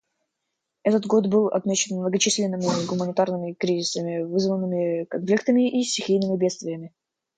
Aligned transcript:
Этот 0.81 1.05
год 1.05 1.27
был 1.27 1.45
отмечен 1.49 1.97
многочисленными 1.97 2.87
гуманитарными 2.87 3.53
кризисами, 3.53 4.23
вызванными 4.23 5.03
конфликтами 5.03 5.79
и 5.79 5.83
стихийными 5.83 6.37
бедствиями. 6.39 6.91